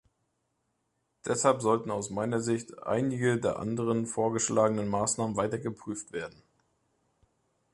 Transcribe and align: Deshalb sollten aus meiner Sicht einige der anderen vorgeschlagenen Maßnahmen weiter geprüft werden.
Deshalb 1.27 1.61
sollten 1.61 1.91
aus 1.91 2.09
meiner 2.09 2.39
Sicht 2.39 2.75
einige 2.81 3.37
der 3.39 3.59
anderen 3.59 4.07
vorgeschlagenen 4.07 4.87
Maßnahmen 4.89 5.35
weiter 5.35 5.59
geprüft 5.59 6.11
werden. 6.11 6.41